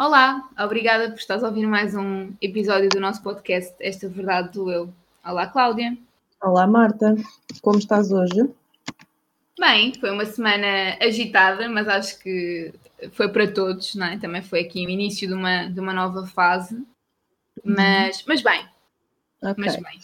[0.00, 4.70] Olá, obrigada por estares a ouvir mais um episódio do nosso podcast Esta Verdade do
[4.70, 4.90] Eu.
[5.22, 5.94] Olá, Cláudia.
[6.42, 7.14] Olá, Marta.
[7.60, 8.48] Como estás hoje?
[9.58, 12.72] Bem, foi uma semana agitada, mas acho que
[13.12, 14.18] foi para todos, não é?
[14.18, 16.82] Também foi aqui o início de uma, de uma nova fase.
[17.62, 18.66] Mas, mas bem.
[19.42, 19.54] Ok.
[19.58, 19.98] Mas bem.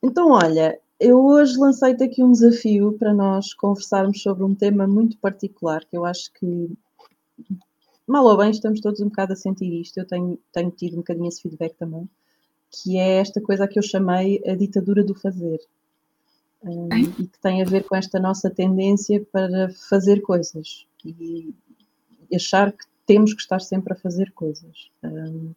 [0.00, 5.18] Então, olha, eu hoje lancei-te aqui um desafio para nós conversarmos sobre um tema muito
[5.18, 6.70] particular que eu acho que,
[8.10, 9.98] mal ou bem, estamos todos um bocado a sentir isto.
[9.98, 12.08] Eu tenho, tenho tido um bocadinho esse feedback também,
[12.70, 15.60] que é esta coisa que eu chamei a ditadura do fazer.
[16.62, 21.54] Um, e que tem a ver com esta nossa tendência para fazer coisas e
[22.34, 24.90] achar que temos que estar sempre a fazer coisas.
[25.04, 25.52] Um,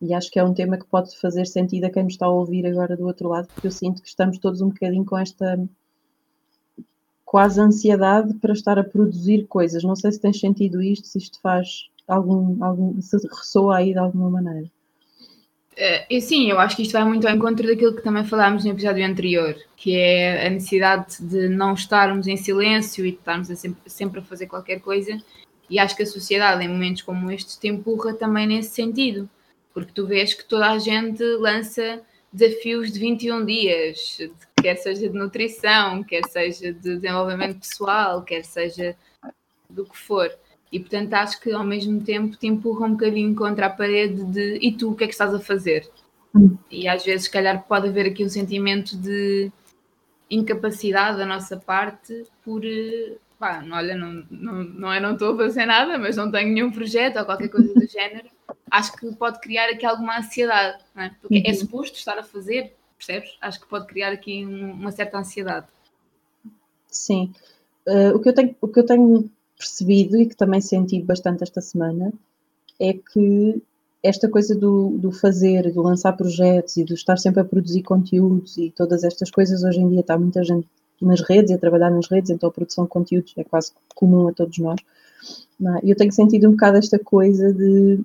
[0.00, 2.30] e acho que é um tema que pode fazer sentido a quem nos está a
[2.30, 5.58] ouvir agora do outro lado, porque eu sinto que estamos todos um bocadinho com esta
[7.30, 9.84] quase ansiedade para estar a produzir coisas.
[9.84, 14.00] Não sei se tens sentido isto, se isto faz algum, algum se ressoa aí de
[14.00, 14.68] alguma maneira.
[16.10, 18.72] E sim, eu acho que isto vai muito ao encontro daquilo que também falámos no
[18.72, 23.54] episódio anterior, que é a necessidade de não estarmos em silêncio e de estarmos a
[23.54, 25.16] sempre, sempre a fazer qualquer coisa.
[25.70, 29.30] E acho que a sociedade, em momentos como estes, te empurra também nesse sentido,
[29.72, 32.00] porque tu vês que toda a gente lança
[32.32, 38.44] desafios de 21 dias, de- quer seja de nutrição, quer seja de desenvolvimento pessoal, quer
[38.44, 38.96] seja
[39.68, 40.30] do que for.
[40.72, 44.58] E portanto acho que ao mesmo tempo te empurra um bocadinho contra a parede de
[44.60, 45.88] e tu o que é que estás a fazer?
[46.34, 46.56] Hum.
[46.70, 49.50] E às vezes, se calhar, pode haver aqui um sentimento de
[50.30, 55.36] incapacidade da nossa parte por eh, pá, olha, não, não, não é não estou a
[55.36, 58.28] fazer nada, mas não tenho nenhum projeto ou qualquer coisa do género.
[58.70, 61.16] Acho que pode criar aqui alguma ansiedade, não é?
[61.20, 61.56] Porque é Uhum.
[61.56, 63.36] suposto estar a fazer, percebes?
[63.40, 65.66] Acho que pode criar aqui um- uma certa ansiedade.
[66.88, 67.32] Sim.
[67.86, 71.42] Uh, o, que eu tenho, o que eu tenho percebido e que também senti bastante
[71.42, 72.12] esta semana
[72.78, 73.62] é que
[74.02, 78.56] esta coisa do, do fazer, do lançar projetos e do estar sempre a produzir conteúdos
[78.56, 80.66] e todas estas coisas, hoje em dia está muita gente
[81.00, 84.28] nas redes e a trabalhar nas redes, então a produção de conteúdos é quase comum
[84.28, 84.80] a todos nós.
[85.76, 85.86] é?
[85.86, 88.00] E eu tenho sentido um bocado esta coisa de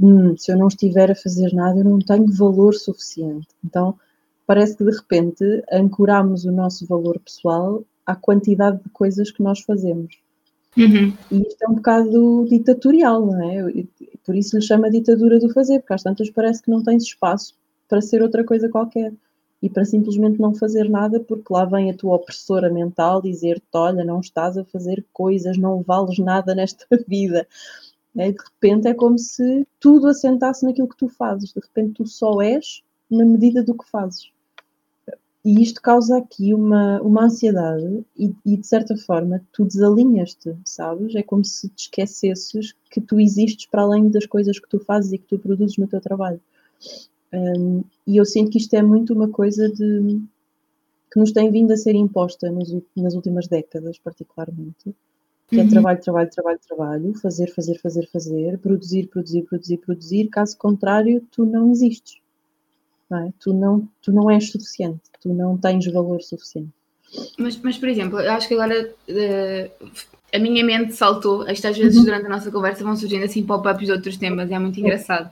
[0.00, 3.48] "Hum, se eu não estiver a fazer nada, eu não tenho valor suficiente.
[3.64, 3.98] Então
[4.46, 9.60] parece que de repente ancoramos o nosso valor pessoal à quantidade de coisas que nós
[9.60, 10.18] fazemos.
[11.30, 13.84] E isto é um bocado ditatorial, não é?
[14.24, 17.54] Por isso lhe chama ditadura do fazer, porque às tantas parece que não tens espaço
[17.88, 19.12] para ser outra coisa qualquer
[19.62, 24.04] e para simplesmente não fazer nada, porque lá vem a tua opressora mental dizer-te: olha,
[24.04, 27.46] não estás a fazer coisas, não vales nada nesta vida.
[28.16, 32.06] É, de repente é como se tudo assentasse naquilo que tu fazes, de repente tu
[32.06, 34.31] só és na medida do que fazes.
[35.44, 41.14] E isto causa aqui uma, uma ansiedade e, e, de certa forma, tu desalinhas-te, sabes?
[41.16, 45.12] É como se te esquecesses que tu existes para além das coisas que tu fazes
[45.12, 46.40] e que tu produzes no teu trabalho.
[47.32, 50.22] Um, e eu sinto que isto é muito uma coisa de,
[51.12, 54.94] que nos tem vindo a ser imposta nos nas últimas décadas, particularmente.
[55.50, 55.68] Que é Uhum.
[55.70, 60.28] trabalho, trabalho, trabalho, trabalho, fazer, fazer, fazer, fazer, produzir, produzir, produzir, produzir.
[60.28, 62.21] Caso contrário, tu não existes
[63.12, 63.32] não é?
[63.38, 66.70] Tu não, tu não és suficiente, tu não tens valor suficiente.
[67.38, 69.70] Mas, mas, por exemplo, eu acho que agora eh,
[70.32, 71.46] a minha mente saltou.
[71.48, 74.58] Isto às vezes durante a nossa conversa vão surgindo assim pop-ups de outros temas, é
[74.58, 75.30] muito engraçado.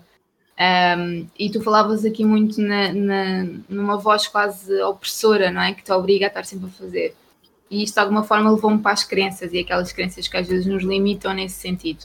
[0.60, 5.72] Um, e tu falavas aqui muito na, na- numa voz quase opressora, não é?
[5.72, 7.16] Que te obriga a estar sempre a fazer.
[7.70, 10.66] E isto de alguma forma levou-me para as crenças e aquelas crenças que às vezes
[10.66, 12.04] nos limitam nesse sentido.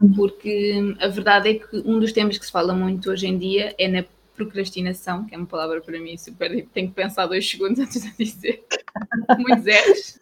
[0.00, 0.12] Uhum.
[0.12, 3.74] Porque a verdade é que um dos temas que se fala muito hoje em dia
[3.76, 4.04] é na
[4.36, 6.66] procrastinação, que é uma palavra para mim super.
[6.72, 8.64] Tenho que pensar dois segundos antes de dizer.
[9.38, 10.20] Muitos erros.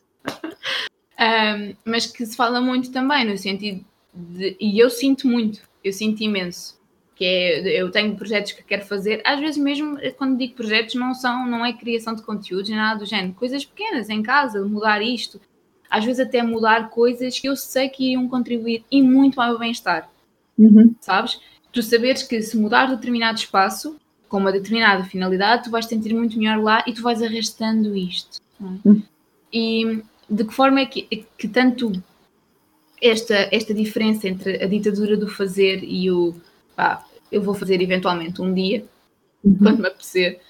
[1.19, 4.57] Um, mas que se fala muito também no sentido de.
[4.61, 6.83] E eu sinto muito, eu sinto imenso.
[7.15, 11.15] Que é, eu tenho projetos que quero fazer, às vezes mesmo quando digo projetos não
[11.15, 15.41] são, não é criação de conteúdos, nada do género, coisas pequenas em casa, mudar isto,
[15.89, 19.59] às vezes até mudar coisas que eu sei que iriam contribuir e muito ao meu
[19.61, 20.11] bem-estar
[20.59, 20.95] Uhum.
[21.01, 21.41] sabes?
[21.73, 23.97] Tu saberes que se mudar determinado espaço,
[24.35, 28.41] com uma determinada finalidade, tu vais sentir muito melhor lá e tu vais arrastando isto.
[28.61, 28.89] é?
[28.89, 29.01] Hum.
[29.53, 31.93] E de que forma é que, é que tanto
[33.01, 36.35] esta, esta diferença entre a ditadura do fazer e o
[36.75, 38.85] pá, eu vou fazer eventualmente um dia,
[39.45, 39.57] Uhum.
[39.59, 40.41] quando me apetecer,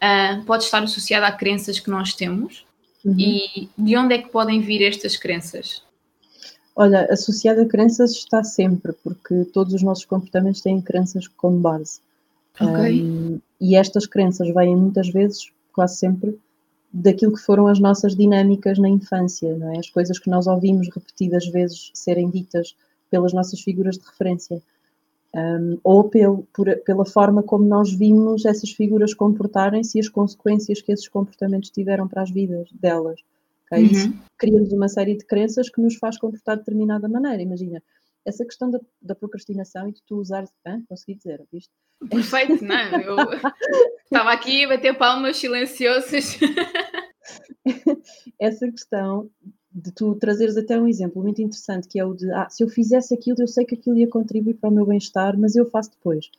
[0.00, 2.64] ah, pode estar associada a crenças que nós temos
[3.04, 3.16] Uhum.
[3.18, 5.82] e de onde é que podem vir estas crenças?
[6.76, 12.00] Olha, associada a crenças está sempre, porque todos os nossos comportamentos têm crenças como base.
[12.60, 13.02] Ok.
[13.02, 16.38] Um, e estas crenças vêm muitas vezes, quase sempre,
[16.92, 19.78] daquilo que foram as nossas dinâmicas na infância, não é?
[19.78, 22.76] As coisas que nós ouvimos repetidas vezes serem ditas
[23.10, 24.60] pelas nossas figuras de referência.
[25.34, 30.82] Um, ou pel, por, pela forma como nós vimos essas figuras comportarem-se e as consequências
[30.82, 33.20] que esses comportamentos tiveram para as vidas delas.
[33.66, 33.86] Okay?
[33.86, 34.18] Uhum.
[34.36, 37.40] Criamos uma série de crenças que nos faz comportar de determinada maneira.
[37.40, 37.82] Imagina,
[38.24, 40.44] essa questão da, da procrastinação e de tu usar.
[40.64, 41.70] Ah, consegui dizer, viste?
[42.08, 42.74] Perfeito, não?
[42.74, 43.06] É?
[43.06, 43.16] Eu
[44.04, 46.38] estava aqui a bater palmas silenciosas.
[48.38, 49.30] essa questão
[49.74, 52.68] de tu trazeres até um exemplo muito interessante, que é o de ah, se eu
[52.68, 55.90] fizesse aquilo, eu sei que aquilo ia contribuir para o meu bem-estar, mas eu faço
[55.90, 56.30] depois.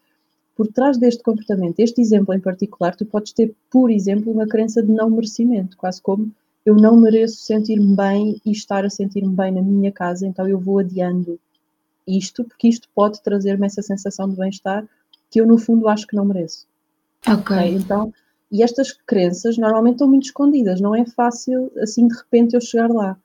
[0.55, 4.83] Por trás deste comportamento, este exemplo em particular, tu podes ter, por exemplo, uma crença
[4.83, 6.31] de não merecimento, quase como
[6.63, 10.59] eu não mereço sentir-me bem e estar a sentir-me bem na minha casa, então eu
[10.59, 11.39] vou adiando
[12.07, 14.87] isto, porque isto pode trazer-me essa sensação de bem-estar
[15.29, 16.67] que eu, no fundo, acho que não mereço.
[17.27, 17.55] Ok.
[17.55, 17.73] okay?
[17.73, 18.13] Então,
[18.51, 22.89] e estas crenças normalmente estão muito escondidas, não é fácil assim de repente eu chegar
[22.89, 23.17] lá,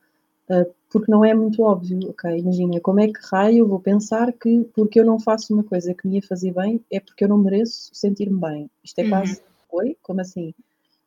[0.48, 2.38] uh, porque não é muito óbvio, ok?
[2.38, 5.92] Imagina, como é que raio eu vou pensar que porque eu não faço uma coisa
[5.92, 8.70] que me ia fazer bem é porque eu não mereço sentir-me bem.
[8.82, 9.10] Isto é uhum.
[9.10, 9.96] quase, oi?
[10.02, 10.54] Como assim?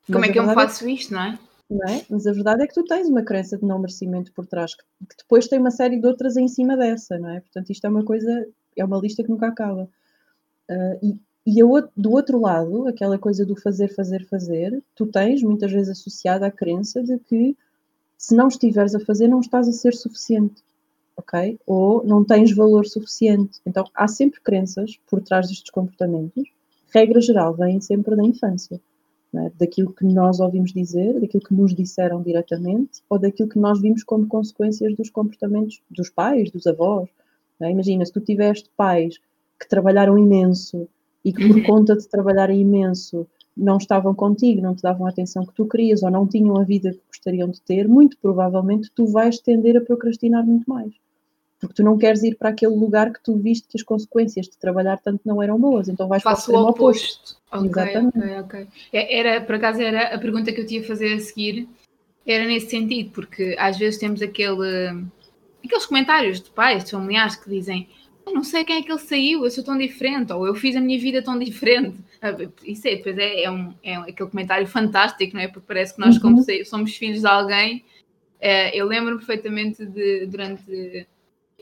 [0.06, 1.40] Como Mas é que eu faço isto, não é?
[1.72, 2.06] Não é?
[2.10, 4.84] Mas a verdade é que tu tens uma crença de não merecimento por trás, que,
[5.10, 7.40] que depois tem uma série de outras em cima dessa, não é?
[7.40, 8.46] Portanto, isto é uma coisa,
[8.76, 9.88] é uma lista que nunca acaba.
[10.70, 11.64] Uh, e, e
[11.96, 16.52] do outro lado, aquela coisa do fazer, fazer, fazer, tu tens muitas vezes associada a
[16.52, 17.56] crença de que
[18.18, 20.62] se não estiveres a fazer, não estás a ser suficiente,
[21.16, 21.58] ok?
[21.66, 23.62] Ou não tens valor suficiente.
[23.66, 26.52] Então, há sempre crenças por trás destes comportamentos.
[26.94, 28.82] Regra geral, vêm sempre da infância.
[29.34, 29.50] É?
[29.58, 34.04] Daquilo que nós ouvimos dizer, daquilo que nos disseram diretamente, ou daquilo que nós vimos
[34.04, 37.10] como consequências dos comportamentos dos pais, dos avós.
[37.60, 37.72] É?
[37.72, 39.18] Imagina, se tu tiveste pais
[39.60, 40.88] que trabalharam imenso
[41.24, 43.26] e que por conta de trabalharem imenso
[43.56, 46.64] não estavam contigo, não te davam a atenção que tu querias ou não tinham a
[46.64, 50.94] vida que gostariam de ter, muito provavelmente tu vais tender a procrastinar muito mais.
[51.62, 54.58] Porque tu não queres ir para aquele lugar que tu viste que as consequências de
[54.58, 57.38] trabalhar tanto não eram boas, então vais Faço para o oposto.
[57.52, 57.70] oposto.
[57.70, 58.18] Okay, Exatamente.
[58.18, 58.68] Ok, ok.
[58.92, 61.70] É, era, por acaso, era a pergunta que eu tinha a fazer a seguir,
[62.26, 65.06] era nesse sentido, porque às vezes temos aquele,
[65.64, 67.88] aqueles comentários de pais, de familiares que dizem
[68.26, 70.76] eu não sei quem é que ele saiu, eu sou tão diferente, ou eu fiz
[70.76, 71.98] a minha vida tão diferente.
[72.24, 75.48] Ah, isso é, depois é, é, um, é aquele comentário fantástico, não é?
[75.48, 76.66] Porque parece que nós, como uhum.
[76.66, 77.84] somos filhos de alguém,
[78.40, 81.08] é, eu lembro-me perfeitamente de, durante.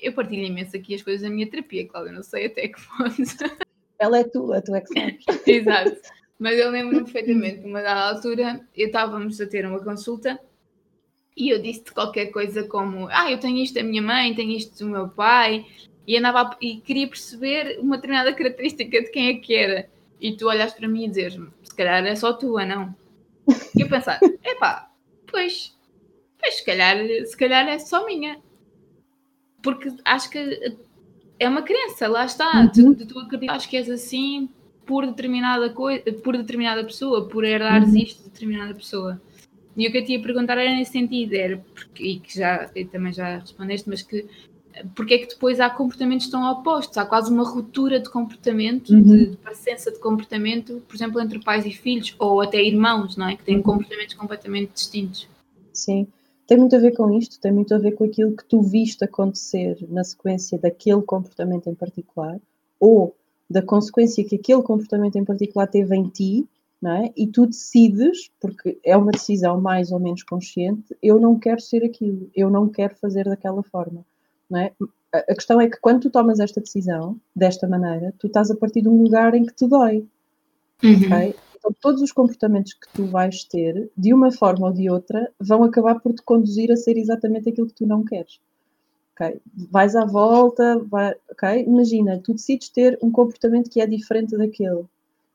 [0.01, 3.59] Eu partilho imenso aqui as coisas da minha terapia, Cláudia, não sei até que ponto.
[3.99, 5.25] Ela é tua, tu é que sabes.
[5.45, 5.97] Exato.
[6.37, 10.39] Mas eu lembro-me perfeitamente, uma dada altura, eu estávamos a ter uma consulta
[11.35, 14.77] e eu disse qualquer coisa como: Ah, eu tenho isto da minha mãe, tenho isto
[14.83, 15.65] do meu pai,
[16.07, 19.89] e andava e queria perceber uma determinada característica de quem é que era.
[20.19, 22.93] E tu olhas para mim e dizes-me, se calhar é só tua, não?
[23.75, 24.91] E eu pensar, epá,
[25.27, 25.77] pois,
[26.37, 28.41] pois se calhar, se calhar é só minha.
[29.61, 30.77] Porque acho que
[31.39, 32.69] é uma crença, lá está.
[32.75, 32.93] Uhum.
[32.93, 34.49] Tu, tu acreditas que és assim
[34.85, 37.97] por determinada coisa, por determinada pessoa, por herdares uhum.
[37.97, 39.21] isto de determinada pessoa.
[39.77, 42.69] E o que eu te ia perguntar era nesse sentido, era, porque, e que já
[42.91, 44.25] também já respondeste, mas que
[44.95, 49.01] porque é que depois há comportamentos tão opostos, há quase uma ruptura de comportamento, uhum.
[49.01, 53.27] de, de presença de comportamento, por exemplo, entre pais e filhos, ou até irmãos, não
[53.27, 53.35] é?
[53.35, 53.63] Que têm uhum.
[53.63, 55.27] comportamentos completamente distintos.
[55.73, 56.07] Sim,
[56.49, 59.03] tem muito a ver com isto, tem muito a ver com aquilo que tu viste
[59.03, 62.39] acontecer na sequência daquele comportamento em particular,
[62.79, 63.15] ou
[63.47, 66.47] da consequência que aquele comportamento em particular teve em ti,
[66.81, 67.11] não é?
[67.15, 71.83] E tu decides, porque é uma decisão mais ou menos consciente, eu não quero ser
[71.83, 74.03] aquilo, eu não quero fazer daquela forma.
[74.55, 74.71] É?
[75.13, 78.81] A questão é que quando tu tomas esta decisão, desta maneira, tu estás a partir
[78.81, 80.03] de um lugar em que te dói.
[80.83, 81.05] Uhum.
[81.05, 81.35] Okay?
[81.59, 85.63] Então, todos os comportamentos que tu vais ter, de uma forma ou de outra, vão
[85.63, 88.39] acabar por te conduzir a ser exatamente aquilo que tu não queres.
[89.13, 89.39] Okay?
[89.69, 91.63] Vais à volta, vai, okay?
[91.63, 94.85] imagina, tu decides ter um comportamento que é diferente daquele,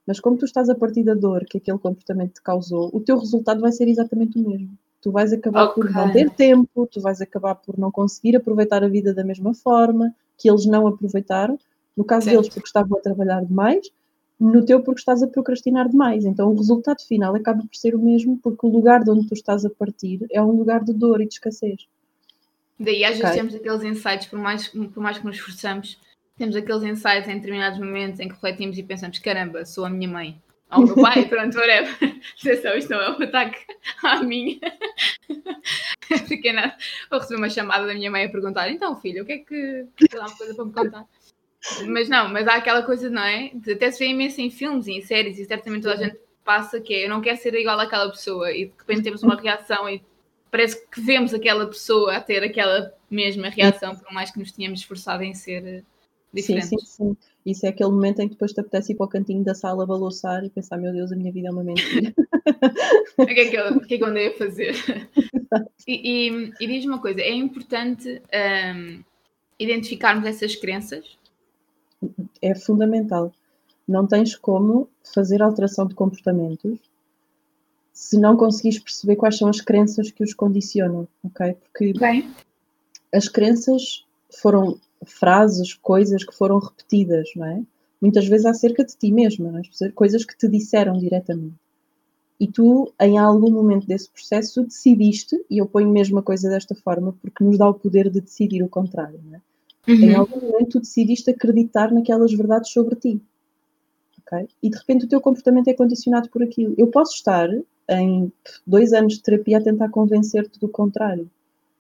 [0.07, 3.19] mas como tu estás a partir da dor que aquele comportamento te causou, o teu
[3.19, 5.83] resultado vai ser exatamente o mesmo tu vais acabar okay.
[5.83, 9.53] por não ter tempo, tu vais acabar por não conseguir aproveitar a vida da mesma
[9.53, 11.59] forma que eles não aproveitaram.
[11.95, 12.37] No caso certo.
[12.37, 13.87] deles, porque estavam a trabalhar demais,
[14.39, 16.25] no teu, porque estás a procrastinar demais.
[16.25, 19.35] Então, o resultado final acaba por ser o mesmo, porque o lugar de onde tu
[19.35, 21.87] estás a partir é um lugar de dor e de escassez.
[22.79, 23.37] Daí, às vezes, okay.
[23.37, 25.99] temos aqueles insights, por mais, por mais que nos esforçamos,
[26.37, 30.09] temos aqueles insights em determinados momentos em que refletimos e pensamos: caramba, sou a minha
[30.09, 31.97] mãe ao meu pai, pronto, whatever.
[32.41, 33.59] Atenção, isto não é um ataque
[34.03, 34.59] à minha.
[36.27, 36.77] Fiquei na...
[37.11, 39.87] Vou receber uma chamada da minha mãe a perguntar: então, filho, o que é que.
[40.11, 41.07] Tem uma coisa para me contar.
[41.87, 43.53] Mas não, mas há aquela coisa, não é?
[43.71, 46.81] Até se vê imenso em filmes e em séries, e certamente toda a gente passa
[46.81, 49.89] que é: eu não quero ser igual àquela pessoa, e de repente temos uma reação
[49.89, 50.03] e
[50.51, 54.81] parece que vemos aquela pessoa a ter aquela mesma reação, por mais que nos tínhamos
[54.81, 55.85] esforçado em ser
[56.33, 56.69] diferentes.
[56.69, 57.17] Sim, sim, sim.
[57.45, 59.87] Isso é aquele momento em que depois te apetece ir para o cantinho da sala
[59.87, 62.15] balouçar e pensar, meu Deus, a minha vida é uma mentira.
[63.19, 64.75] o, que é que eu, o que é que eu andei a fazer?
[65.87, 68.23] e, e, e diz uma coisa, é importante
[68.75, 69.03] um,
[69.59, 71.19] identificarmos essas crenças?
[72.41, 73.33] É fundamental.
[73.87, 76.79] Não tens como fazer alteração de comportamentos
[77.93, 81.55] se não conseguires perceber quais são as crenças que os condicionam, ok?
[81.55, 82.29] Porque okay.
[83.13, 84.05] as crenças
[84.41, 87.63] foram frases, coisas que foram repetidas, não é?
[88.01, 89.91] Muitas vezes acerca de ti mesma, não é?
[89.95, 91.55] coisas que te disseram diretamente.
[92.39, 96.75] E tu, em algum momento desse processo, decidiste, e eu ponho mesmo a coisa desta
[96.75, 99.41] forma porque nos dá o poder de decidir o contrário, não é?
[99.87, 99.95] Uhum.
[99.95, 103.21] Em algum momento tu decidiste acreditar naquelas verdades sobre ti.
[104.27, 104.49] Okay?
[104.63, 106.75] E de repente o teu comportamento é condicionado por aquilo.
[106.79, 107.49] Eu posso estar
[107.89, 108.33] em
[108.67, 111.31] dois anos de terapia a tentar convencer-te do contrário.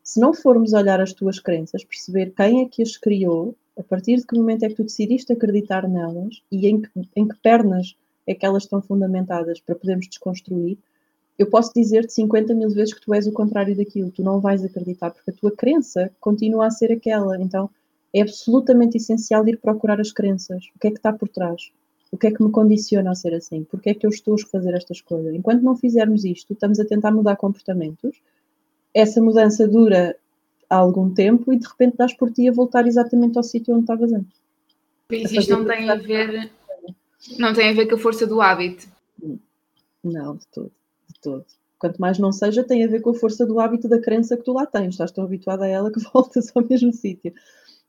[0.02, 4.16] Se não formos olhar as tuas crenças, perceber quem é que as criou, a partir
[4.16, 7.96] de que momento é que tu decidiste acreditar nelas e em que, em que pernas
[8.26, 10.76] é que elas estão fundamentadas para podermos desconstruir,
[11.38, 14.64] eu posso dizer-te 50 mil vezes que tu és o contrário daquilo, tu não vais
[14.64, 17.40] acreditar, porque a tua crença continua a ser aquela.
[17.40, 17.68] Então
[18.14, 20.71] é absolutamente essencial ir procurar as crenças.
[20.76, 21.73] O que é que está por trás?
[22.12, 23.64] O que é que me condiciona a ser assim?
[23.64, 25.35] Porque é que eu estou a fazer estas coisas?
[25.35, 28.23] Enquanto não fizermos isto, estamos a tentar mudar comportamentos.
[28.94, 30.16] Essa mudança dura
[30.71, 34.12] algum tempo e de repente dás por ti a voltar exatamente ao sítio onde estavas
[34.12, 34.40] antes.
[35.11, 36.50] Mas isto não tem a ver,
[37.37, 38.87] não tem a ver com a força do hábito.
[40.04, 40.73] Não, de todo,
[41.09, 41.44] de todo.
[41.80, 44.44] Quanto mais não seja, tem a ver com a força do hábito da crença que
[44.44, 44.94] tu lá tens.
[44.94, 47.35] Estás tão habituada a ela que voltas ao mesmo sítio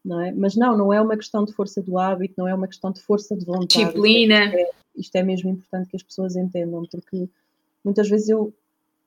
[0.05, 0.31] não é?
[0.31, 3.01] Mas não, não é uma questão de força do hábito, não é uma questão de
[3.01, 3.67] força de vontade.
[3.67, 4.45] Disciplina.
[4.45, 7.27] Isto é, isto é mesmo importante que as pessoas entendam, porque
[7.83, 8.53] muitas vezes eu,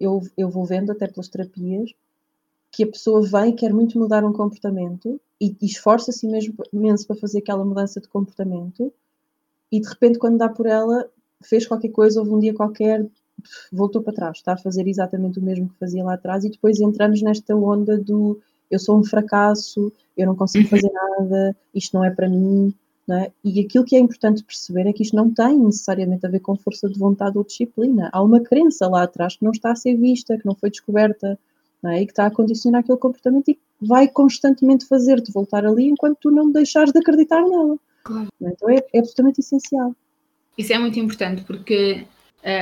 [0.00, 1.92] eu, eu vou vendo, até pelas terapias,
[2.72, 7.06] que a pessoa vem e quer muito mudar um comportamento e, e esforça-se mesmo imenso
[7.06, 8.92] para fazer aquela mudança de comportamento
[9.70, 11.08] e de repente quando dá por ela
[11.42, 13.06] fez qualquer coisa, houve um dia qualquer,
[13.72, 16.80] voltou para trás, está a fazer exatamente o mesmo que fazia lá atrás e depois
[16.80, 18.40] entramos nesta onda do
[18.70, 20.70] eu sou um fracasso, eu não consigo uhum.
[20.70, 22.74] fazer nada, isto não é para mim.
[23.10, 23.32] É?
[23.42, 26.54] E aquilo que é importante perceber é que isto não tem necessariamente a ver com
[26.56, 28.10] força de vontade ou disciplina.
[28.12, 31.38] Há uma crença lá atrás que não está a ser vista, que não foi descoberta,
[31.82, 32.02] não é?
[32.02, 36.18] e que está a condicionar aquele comportamento e que vai constantemente fazer-te voltar ali enquanto
[36.20, 37.78] tu não deixares de acreditar nela.
[38.04, 38.28] Claro.
[38.42, 38.48] É?
[38.50, 39.94] Então é, é absolutamente essencial.
[40.58, 42.04] Isso é muito importante porque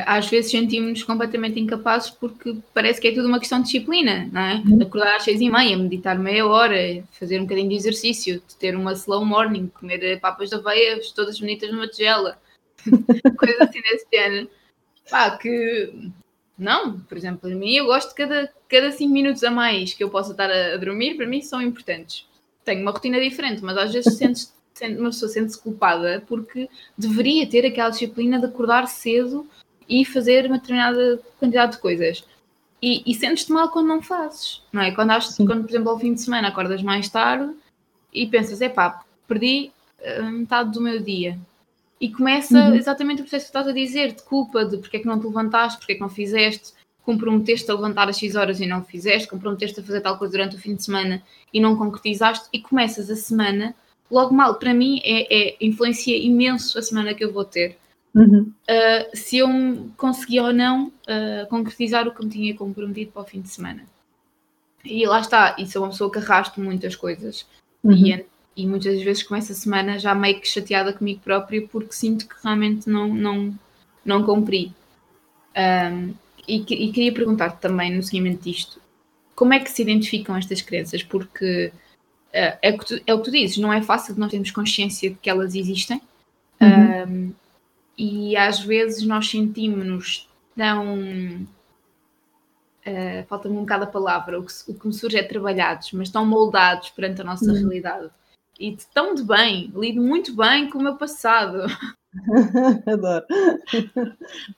[0.07, 4.41] às vezes sentimos-nos completamente incapazes porque parece que é tudo uma questão de disciplina, não
[4.41, 4.63] é?
[4.67, 4.83] Uhum.
[4.83, 6.77] Acordar às seis e meia, meditar meia hora,
[7.13, 11.39] fazer um bocadinho de exercício, de ter uma slow morning, comer papas de aveia todas
[11.39, 12.39] bonitas numa tigela,
[13.39, 14.51] coisas assim desse género.
[15.11, 16.11] Pá, que
[16.59, 20.03] não, por exemplo, para mim eu gosto de cada, cada cinco minutos a mais que
[20.03, 22.27] eu possa estar a, a dormir, para mim são importantes.
[22.65, 24.55] Tenho uma rotina diferente, mas às vezes sentes,
[24.99, 29.47] uma pessoa sente-se culpada porque deveria ter aquela disciplina de acordar cedo
[29.89, 32.25] e fazer uma determinada quantidade de coisas.
[32.83, 34.91] E, e sentes-te mal quando não fazes, não é?
[34.91, 37.53] Quando, achas, quando, por exemplo, ao fim de semana acordas mais tarde
[38.13, 41.39] e pensas, epá, perdi uh, metade do meu dia.
[41.99, 42.75] E começa uhum.
[42.75, 45.27] exatamente o processo que estás a dizer, de culpa, de porque é que não te
[45.27, 49.29] levantaste, porque é que não fizeste, comprometeste a levantar às X horas e não fizeste,
[49.29, 51.23] comprometeste a fazer tal coisa durante o fim de semana
[51.55, 53.75] e não concretizaste, e começas a semana
[54.11, 54.57] logo mal.
[54.57, 57.79] Para mim, é, é influencia imenso a semana que eu vou ter.
[58.17, 58.51] Uhum.
[58.67, 59.49] Uh, se eu
[59.99, 63.85] conseguia ou não uh, concretizar o que me tinha comprometido para o fim de semana.
[64.83, 67.47] E lá está, e sou uma pessoa que arrasto muitas coisas.
[67.85, 67.93] Uhum.
[67.93, 68.25] E,
[68.57, 72.37] e, muitas vezes começo a semana já meio que chateada comigo própria porque sinto que
[72.43, 73.55] realmente não, não,
[74.03, 74.73] não cumpri.
[75.55, 76.15] Um,
[76.49, 78.81] e, e, queria perguntar-te também no seguimento disto,
[79.35, 81.03] como é que se identificam estas crenças?
[81.03, 81.71] Porque
[82.29, 84.51] uh, é, o tu, é, o que tu dizes, não é fácil de nós termos
[84.51, 86.01] consciência de que elas existem.
[86.59, 87.29] Uhum.
[87.29, 87.33] Um,
[87.97, 91.47] e às vezes nós sentimos-nos tão.
[92.87, 96.09] Uh, Falta-me um bocado a palavra, o que, o que me surge é trabalhados, mas
[96.09, 97.59] tão moldados perante a nossa uhum.
[97.59, 98.11] realidade.
[98.59, 101.67] E de tão de bem, lido muito bem com o meu passado.
[102.87, 103.27] Adoro.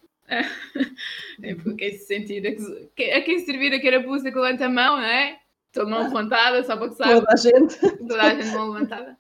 [1.43, 5.39] É porque se sentir a, quem servir a carapuça que levanta a mão, não é?
[5.73, 7.21] Toda mão levantada, só para que saiba.
[7.21, 7.97] Toda a gente.
[7.97, 9.17] Toda a gente mão levantada.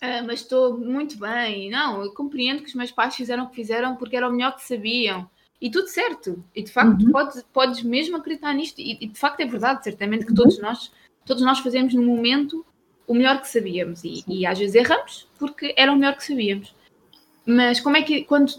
[0.00, 1.70] Ah, mas estou muito bem.
[1.70, 4.54] Não, eu compreendo que os meus pais fizeram o que fizeram porque era o melhor
[4.54, 5.28] que sabiam.
[5.60, 6.44] E tudo certo.
[6.54, 7.12] E de facto, uhum.
[7.12, 8.80] podes, podes mesmo acreditar nisto.
[8.80, 10.36] E, e, de facto é verdade, certamente, que uhum.
[10.36, 10.92] todos nós
[11.28, 12.64] todos nós fazemos no momento
[13.06, 14.02] o melhor que sabíamos.
[14.02, 16.74] E, e, às vezes erramos porque era o melhor que sabíamos.
[17.44, 18.52] Mas como é que quando,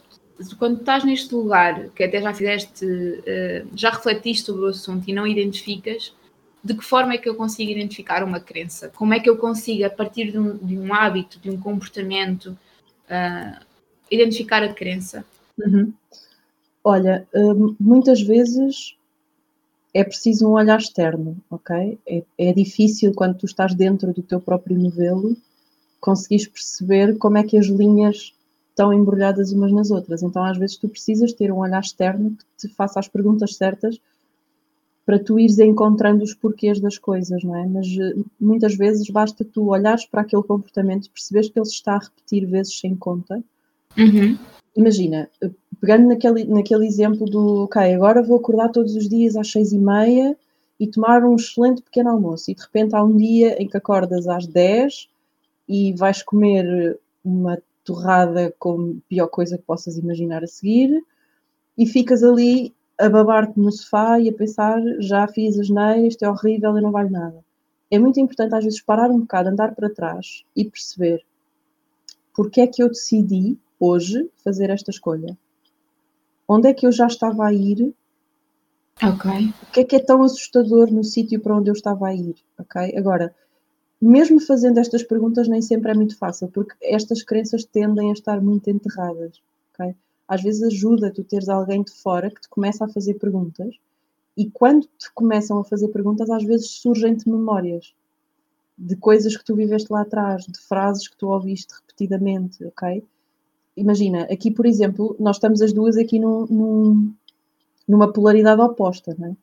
[0.58, 5.13] quando estás neste lugar, que até já fizeste, uh, já refletiste sobre o assunto e
[5.13, 6.13] não identificas,
[6.63, 8.89] de que forma é que eu consigo identificar uma crença?
[8.89, 12.58] Como é que eu consigo, a partir de um, de um hábito, de um comportamento,
[13.06, 13.66] uh,
[14.12, 15.25] identificar a crença?
[15.58, 15.94] Uhum.
[16.84, 18.96] Olha, hum, muitas vezes
[19.94, 21.98] é preciso um olhar externo, ok?
[22.08, 25.36] É, é, difícil quando tu estás dentro do teu próprio novelo
[26.00, 28.34] conseguires perceber como é que as linhas
[28.70, 30.24] estão embrulhadas umas nas outras.
[30.24, 34.00] Então, às vezes, tu precisas ter um olhar externo que te faça as perguntas certas
[35.10, 37.66] para tu ires encontrando os porquês das coisas, não é?
[37.66, 41.74] Mas eh, muitas vezes basta tu olhares para aquele comportamento e perceberes que ele se
[41.74, 43.44] está a repetir vezes sem conta.
[43.98, 44.38] Uhum.
[44.75, 45.50] Imagina, eh,
[45.82, 49.80] pegando naquele, naquele exemplo do, ok, agora vou acordar todos os dias às seis e
[49.80, 50.38] meia
[50.80, 54.28] e tomar um excelente pequeno almoço e de repente há um dia em que acordas
[54.28, 55.10] às dez
[55.68, 61.04] e vais comer uma torrada com a pior coisa que possas imaginar a seguir
[61.75, 66.24] e ficas ali a babar-te no sofá e a pensar já fiz as neiras, isto
[66.24, 67.44] é horrível e não vale nada.
[67.89, 71.24] É muito importante às vezes parar um bocado, andar para trás e perceber
[72.39, 75.38] porque é que eu decidi hoje fazer esta escolha.
[76.48, 77.94] Onde é que eu já estava a ir?
[79.03, 79.53] Ok.
[79.62, 82.36] O que é que é tão assustador no sítio para onde eu estava a ir?
[82.58, 82.98] Ok?
[82.98, 83.36] Agora,
[84.01, 88.39] mesmo fazendo estas perguntas nem sempre é muito fácil, porque estas crenças tendem a estar
[88.39, 89.41] muito enterradas.
[89.74, 89.94] ok?
[90.30, 93.76] Às vezes ajuda tu teres alguém de fora que te começa a fazer perguntas
[94.38, 97.94] e quando te começam a fazer perguntas, às vezes surgem-te memórias
[98.78, 103.04] de coisas que tu viveste lá atrás, de frases que tu ouviste repetidamente, ok?
[103.76, 107.14] Imagina, aqui por exemplo, nós estamos as duas aqui num, num,
[107.88, 109.36] numa polaridade oposta, não é?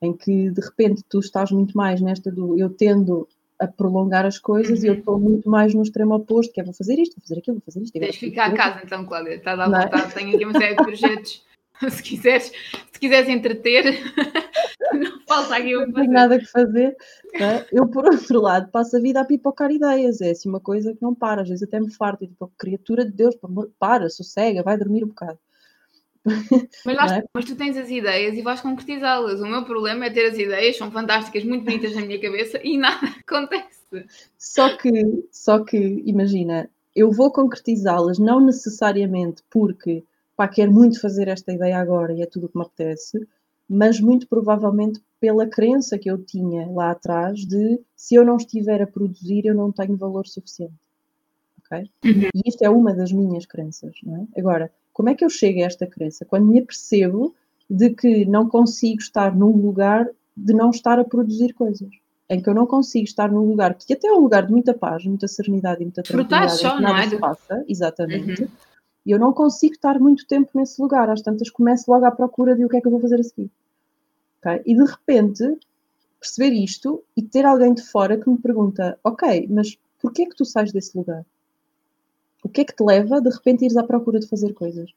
[0.00, 4.38] em que de repente tu estás muito mais nesta do eu tendo a prolongar as
[4.38, 4.84] coisas uhum.
[4.84, 4.98] e eu uhum.
[4.98, 7.64] estou muito mais no extremo oposto, que é vou fazer isto, vou fazer aquilo, vou
[7.64, 7.92] fazer isto.
[7.98, 9.84] Tens que ficar a casa então, Cláudia, está a dar é?
[9.84, 11.44] vontade, tenho aqui uma série de projetos,
[11.90, 12.52] se quiseres,
[12.92, 13.84] se quiseres entreter,
[14.94, 16.96] não falta aqui o Não tenho nada que fazer.
[17.34, 17.66] É?
[17.72, 21.02] Eu, por outro lado, passo a vida a pipocar ideias, é assim uma coisa que
[21.02, 23.36] não para, às vezes até me farto, tipo, criatura de Deus,
[23.78, 25.38] para, sossega, vai dormir um bocado.
[26.84, 27.24] Mas, lá, é?
[27.32, 29.40] mas tu tens as ideias e vais concretizá-las.
[29.40, 32.76] O meu problema é ter as ideias, são fantásticas, muito bonitas na minha cabeça e
[32.76, 34.06] nada acontece.
[34.38, 40.04] Só que, só que imagina, eu vou concretizá-las não necessariamente porque
[40.36, 43.26] pá, quero muito fazer esta ideia agora e é tudo o que me apetece,
[43.68, 48.80] mas muito provavelmente pela crença que eu tinha lá atrás de se eu não estiver
[48.80, 50.74] a produzir, eu não tenho valor suficiente.
[51.64, 51.90] Okay?
[52.04, 52.28] Uhum.
[52.34, 53.94] E isto é uma das minhas crenças.
[54.02, 54.40] Não é?
[54.40, 56.24] Agora, como é que eu chego a esta crença?
[56.24, 57.32] Quando me apercebo
[57.70, 61.88] de que não consigo estar num lugar de não estar a produzir coisas.
[62.28, 64.74] Em que eu não consigo estar num lugar que até é um lugar de muita
[64.74, 66.58] paz, muita serenidade e muita tranquilidade.
[66.58, 67.08] Só, não é?
[67.08, 68.42] se passa, exatamente.
[68.42, 68.48] Uhum.
[69.06, 71.08] E eu não consigo estar muito tempo nesse lugar.
[71.08, 73.22] Às tantas começo logo à procura de o que é que eu vou fazer a
[73.22, 73.52] seguir.
[74.40, 74.62] Okay?
[74.66, 75.58] E de repente
[76.18, 80.34] perceber isto e ter alguém de fora que me pergunta: Ok, mas porquê é que
[80.34, 81.24] tu sais desse lugar?
[82.48, 84.90] O que é que te leva de repente a ires à procura de fazer coisas?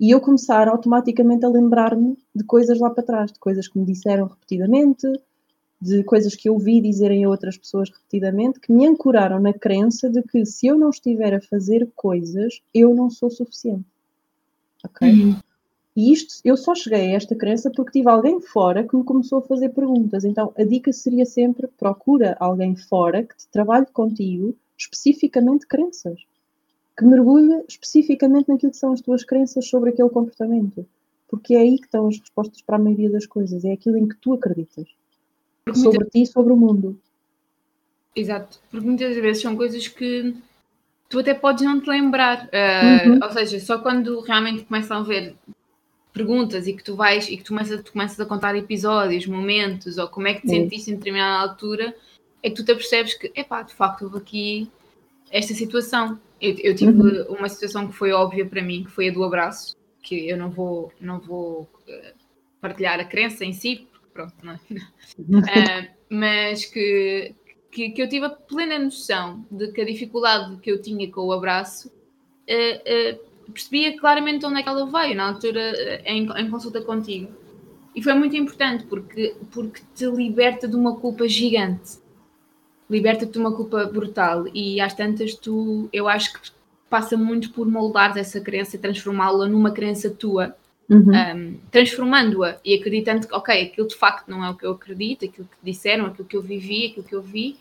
[0.00, 3.86] E eu começar automaticamente a lembrar-me de coisas lá para trás, de coisas que me
[3.86, 5.06] disseram repetidamente,
[5.80, 10.10] de coisas que eu ouvi dizerem a outras pessoas repetidamente, que me ancoraram na crença
[10.10, 13.86] de que se eu não estiver a fazer coisas, eu não sou suficiente.
[14.84, 15.08] Ok?
[15.08, 15.36] Uhum.
[15.94, 19.38] E isto, eu só cheguei a esta crença porque tive alguém fora que me começou
[19.38, 20.24] a fazer perguntas.
[20.24, 26.20] Então, a dica seria sempre: procura alguém fora que te trabalhe contigo, especificamente crenças
[26.98, 30.84] que mergulha especificamente naquilo que são as tuas crenças sobre aquele comportamento.
[31.28, 34.08] Porque é aí que estão as respostas para a maioria das coisas, é aquilo em
[34.08, 34.88] que tu acreditas.
[35.64, 36.12] Porque sobre muitas...
[36.12, 36.98] ti e sobre o mundo.
[38.16, 40.34] Exato, porque muitas vezes são coisas que
[41.08, 42.46] tu até podes não te lembrar.
[42.46, 43.20] Uh, uhum.
[43.22, 45.36] Ou seja, só quando realmente começam a ver
[46.12, 49.98] perguntas e que tu vais e que tu começas, tu começas a contar episódios, momentos,
[49.98, 51.94] ou como é que te sentiste em determinada altura,
[52.42, 54.70] é que tu te percebes que, epá, de facto houve aqui
[55.30, 56.18] esta situação.
[56.40, 57.36] Eu, eu tive uhum.
[57.36, 60.50] uma situação que foi óbvia para mim, que foi a do abraço, que eu não
[60.50, 62.14] vou, não vou eh,
[62.60, 64.56] partilhar a crença em si, porque pronto, não é?
[64.56, 67.34] uh, mas que,
[67.70, 71.22] que, que, eu tive a plena noção de que a dificuldade que eu tinha com
[71.22, 76.50] o abraço uh, uh, percebia claramente onde é que ela veio, na altura em, em
[76.50, 77.32] consulta contigo.
[77.94, 81.98] E foi muito importante porque, porque te liberta de uma culpa gigante
[82.88, 86.50] liberta-te de uma culpa brutal e às tantas tu, eu acho que
[86.88, 90.56] passa muito por moldar essa crença e transformá-la numa crença tua,
[90.88, 91.10] uhum.
[91.10, 95.26] um, transformando-a e acreditando que, ok, aquilo de facto não é o que eu acredito,
[95.26, 97.56] aquilo que disseram, aquilo que eu vivi, aquilo que eu vi,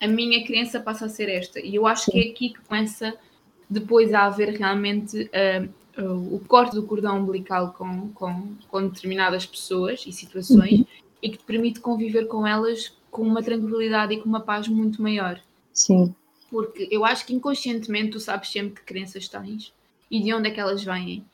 [0.00, 1.60] a minha crença passa a ser esta.
[1.60, 3.14] E eu acho que é aqui que começa
[3.68, 5.30] depois a haver realmente
[5.98, 10.80] uh, uh, o corte do cordão umbilical com, com, com determinadas pessoas e situações.
[10.80, 10.86] Uhum
[11.24, 15.00] e que te permite conviver com elas com uma tranquilidade e com uma paz muito
[15.00, 15.40] maior.
[15.72, 16.12] Sim.
[16.50, 19.72] Porque eu acho que inconscientemente tu sabes sempre que crenças tens
[20.10, 21.24] e de onde é que elas vêm.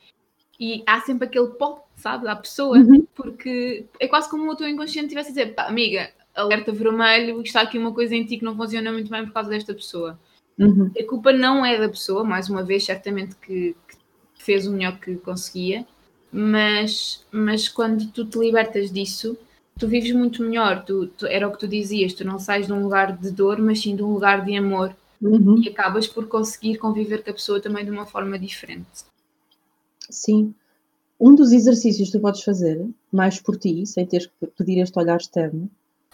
[0.58, 3.06] E há sempre aquele pó, sabe, da pessoa, uhum.
[3.14, 7.62] porque é quase como o teu inconsciente estivesse a dizer, pá, amiga, alerta vermelho, está
[7.62, 10.20] aqui uma coisa em ti que não funciona muito bem por causa desta pessoa.
[10.58, 10.90] Uhum.
[10.98, 13.96] A culpa não é da pessoa, mais uma vez, certamente que, que,
[14.34, 15.86] fez o melhor que conseguia,
[16.30, 19.38] mas, mas quando tu te libertas disso,
[19.80, 20.84] tu vives muito melhor.
[20.84, 23.58] Tu, tu, era o que tu dizias, tu não sais de um lugar de dor,
[23.58, 24.94] mas sim de um lugar de amor.
[25.20, 25.60] Uhum.
[25.62, 29.04] E acabas por conseguir conviver com a pessoa também de uma forma diferente.
[30.08, 30.54] Sim.
[31.18, 34.98] Um dos exercícios que tu podes fazer, mais por ti, sem teres que pedir este
[34.98, 35.68] olhar externo,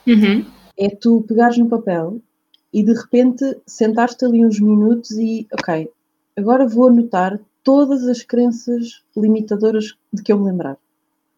[0.07, 0.45] uhum.
[0.77, 2.21] é tu pegares no papel
[2.73, 5.89] e de repente sentares-te ali uns minutos e, ok,
[6.37, 10.77] agora vou anotar todas as crenças limitadoras de que eu me lembrar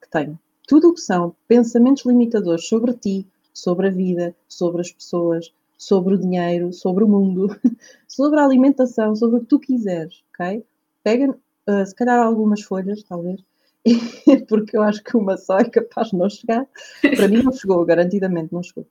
[0.01, 0.39] que tenho.
[0.69, 6.15] Tudo o que são pensamentos limitadores sobre ti, sobre a vida, sobre as pessoas, sobre
[6.15, 7.49] o dinheiro, sobre o mundo,
[8.07, 10.63] sobre a alimentação, sobre o que tu quiseres, ok?
[11.03, 13.43] Pega, uh, se calhar, algumas folhas, talvez,
[14.47, 16.67] porque eu acho que uma só é capaz de não chegar.
[17.17, 18.87] Para mim não chegou, garantidamente não chegou.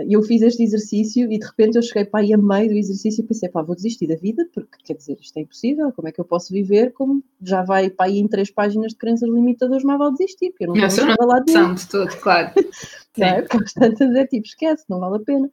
[0.00, 2.76] E eu fiz este exercício e de repente eu cheguei para aí a meio do
[2.76, 6.08] exercício e pensei, pá, vou desistir da vida, porque quer dizer, isto é impossível, como
[6.08, 9.28] é que eu posso viver como já vai para aí em três páginas de crenças
[9.28, 12.50] limitadoras, mas vou desistir, porque eu não vou nada lá de de todo, claro.
[13.16, 13.42] não é?
[13.42, 15.50] Portanto, é tipo, esquece, não vale a pena.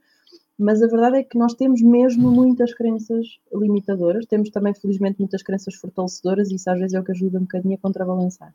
[0.58, 5.42] Mas a verdade é que nós temos mesmo muitas crenças limitadoras, temos também, felizmente, muitas
[5.42, 8.54] crenças fortalecedoras e isso às vezes é o que ajuda um bocadinho a contrabalançar.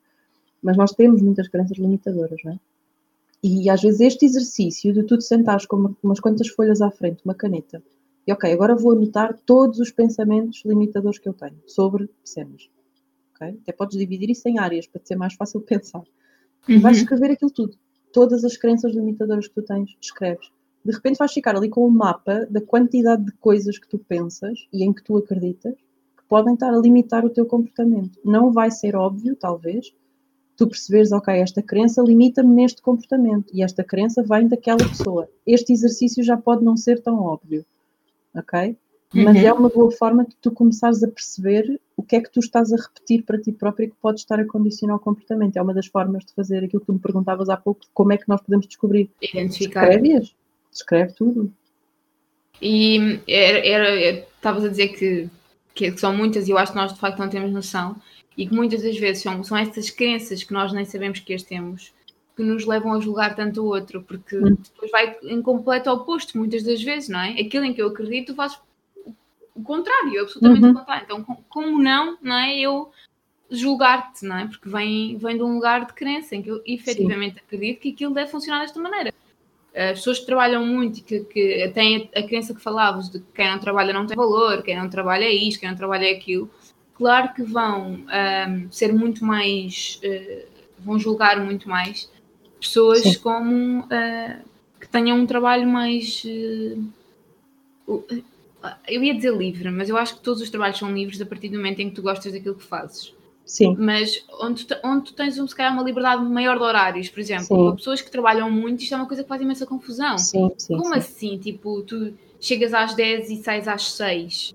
[0.62, 2.59] Mas nós temos muitas crenças limitadoras, não é?
[3.42, 6.90] E às vezes este exercício de tu te sentares com uma, umas quantas folhas à
[6.90, 7.83] frente, uma caneta,
[8.27, 12.68] e ok, agora vou anotar todos os pensamentos limitadores que eu tenho sobre cenas.
[13.35, 13.59] Okay?
[13.62, 16.03] Até podes dividir isso em áreas para te ser mais fácil pensar.
[16.68, 16.81] Uhum.
[16.81, 17.77] Vais escrever aquilo tudo.
[18.12, 20.51] Todas as crenças limitadoras que tu tens, escreves
[20.85, 24.66] de repente vais ficar ali com um mapa da quantidade de coisas que tu pensas
[24.72, 28.18] e em que tu acreditas que podem estar a limitar o teu comportamento.
[28.24, 29.94] Não vai ser óbvio, talvez,
[30.58, 35.28] tu perceberes, ok, esta crença limita-me neste comportamento e esta crença vem daquela pessoa.
[35.46, 37.64] Este exercício já pode não ser tão óbvio,
[38.34, 38.76] ok?
[39.14, 39.46] Mas uhum.
[39.46, 42.70] é uma boa forma de tu começares a perceber o que é que tu estás
[42.72, 45.56] a repetir para ti próprio que pode estar a condicionar o comportamento.
[45.56, 48.18] É uma das formas de fazer aquilo que tu me perguntavas há pouco, como é
[48.18, 49.08] que nós podemos descobrir.
[49.22, 49.84] Identificar.
[49.84, 50.34] Escreve-as
[50.70, 51.52] descreve tudo.
[52.60, 55.28] E estavas a dizer que,
[55.74, 57.96] que são muitas e eu acho que nós de facto não temos noção
[58.38, 61.42] e que muitas das vezes são, são essas crenças que nós nem sabemos que as
[61.42, 61.92] temos
[62.37, 64.57] que nos levam a julgar tanto o outro, porque hum.
[64.62, 67.31] depois vai em completo oposto muitas das vezes, não é?
[67.33, 68.57] Aquilo em que eu acredito faz
[69.57, 70.70] o contrário, absolutamente uhum.
[70.70, 71.05] o contrário.
[71.05, 72.57] Então, como não, não é?
[72.61, 72.92] Eu
[73.51, 74.46] julgar-te, não é?
[74.46, 77.40] Porque vem, vem de um lugar de crença em que eu efetivamente Sim.
[77.44, 79.12] acredito que aquilo deve funcionar desta maneira
[79.74, 83.20] as pessoas que trabalham muito e que, que têm a, a crença que falavas de
[83.20, 86.07] que quem não trabalha não tem valor, quem não trabalha é isto, quem não trabalha
[86.07, 86.51] é aquilo,
[86.98, 90.46] claro que vão um, ser muito mais, uh,
[90.80, 92.11] vão julgar muito mais
[92.61, 93.18] pessoas Sim.
[93.20, 94.44] como uh,
[94.80, 96.22] que tenham um trabalho mais.
[96.24, 96.90] Uh,
[98.87, 101.48] eu ia dizer livre, mas eu acho que todos os trabalhos são livres a partir
[101.48, 103.14] do momento em que tu gostas daquilo que fazes.
[103.46, 103.74] Sim.
[103.78, 107.76] Mas onde tu, onde tu tens, se calhar, uma liberdade maior de horários, por exemplo,
[107.76, 110.18] pessoas que trabalham muito, isto é uma coisa que faz imensa confusão.
[110.18, 110.98] Sim, sim, Como sim.
[110.98, 111.38] assim?
[111.38, 114.54] Tipo, tu chegas às 10 e sais às 6.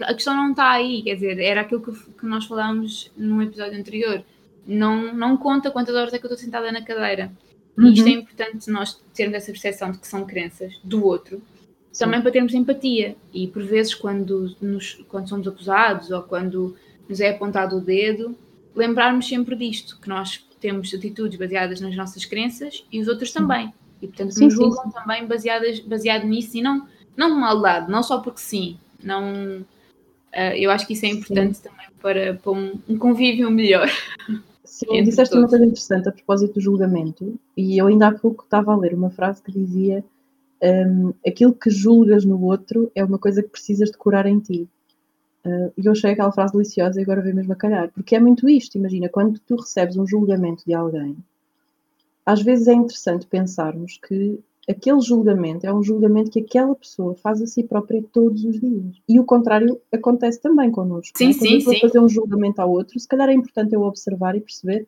[0.00, 3.78] A questão não está aí, quer dizer, era aquilo que, que nós falámos num episódio
[3.78, 4.24] anterior.
[4.66, 7.32] Não, não conta quantas horas é que eu estou sentada na cadeira.
[7.78, 8.18] E isto é uhum.
[8.18, 11.42] importante nós termos essa percepção de que são crenças do outro,
[11.90, 12.04] Sim.
[12.04, 13.16] também para termos empatia.
[13.32, 16.76] E por vezes, quando, nos, quando somos acusados ou quando
[17.08, 18.36] nos é apontado o dedo,
[18.74, 23.72] lembrarmos sempre disto, que nós temos atitudes baseadas nas nossas crenças e os outros também.
[24.00, 24.94] E portanto sim, nos julgam sim, sim.
[24.94, 28.78] também baseadas, baseado nisso e não, não de maldade, não só porque sim.
[29.02, 33.88] Não, uh, eu acho que isso é importante também para, para um, um convívio melhor.
[34.64, 38.72] Sim, disseste uma coisa interessante a propósito do julgamento, e eu ainda há pouco estava
[38.72, 40.04] a ler uma frase que dizia
[40.62, 44.68] um, aquilo que julgas no outro é uma coisa que precisas de curar em ti.
[45.44, 47.90] Uh, e eu achei aquela frase deliciosa e agora vem mesmo a calhar.
[47.92, 51.16] Porque é muito isto, imagina, quando tu recebes um julgamento de alguém,
[52.24, 57.42] às vezes é interessante pensarmos que aquele julgamento é um julgamento que aquela pessoa faz
[57.42, 58.96] a si própria todos os dias.
[59.08, 61.16] E o contrário acontece também connosco.
[61.16, 61.32] Sim, é?
[61.32, 61.80] sim, sim.
[61.80, 64.86] fazer um julgamento ao outro, se calhar é importante eu observar e perceber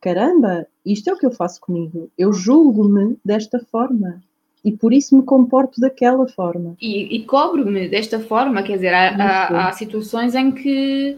[0.00, 2.08] caramba, isto é o que eu faço comigo.
[2.16, 4.22] Eu julgo-me desta forma
[4.64, 6.76] e por isso me comporto daquela forma.
[6.80, 11.16] E, e cobro-me desta forma, quer dizer, há, há, há, situações em que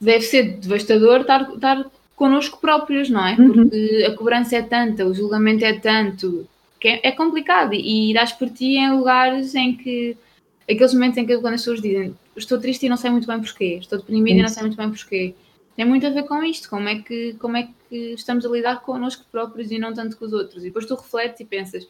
[0.00, 3.36] deve ser devastador estar, estar connosco próprios, não é?
[3.36, 3.52] Uhum.
[3.52, 6.46] Porque a cobrança é tanta, o julgamento é tanto,
[6.80, 10.16] que é, é complicado e irás por ti em lugares em que
[10.62, 13.38] aqueles momentos em que quando as pessoas dizem estou triste e não sei muito bem
[13.38, 15.34] porquê, estou deprimida e não sei muito bem porquê,
[15.76, 18.80] tem muito a ver com isto, como é que, como é que estamos a lidar
[18.80, 20.62] connosco próprios e não tanto com os outros.
[20.62, 21.86] E depois tu refletes e pensas,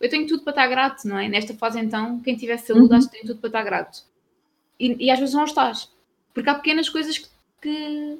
[0.00, 1.28] eu tenho tudo para estar grato, não é?
[1.28, 2.96] Nesta fase então, quem tiver saúde uhum.
[2.96, 4.02] acho que tem tudo para estar grato.
[4.78, 5.90] E, e às vezes não estás,
[6.32, 7.28] porque há pequenas coisas que,
[7.62, 8.18] que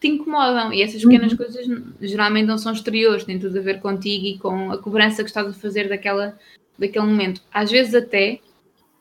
[0.00, 1.38] te incomodam e essas pequenas uhum.
[1.38, 1.66] coisas
[2.00, 5.46] geralmente não são exteriores, têm tudo a ver contigo e com a cobrança que estás
[5.46, 6.38] a fazer daquela,
[6.78, 7.42] daquele momento.
[7.52, 8.40] Às vezes até